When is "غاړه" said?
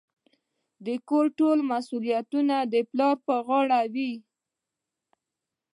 3.47-3.79